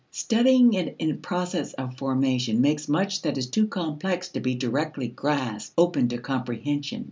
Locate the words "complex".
3.67-4.29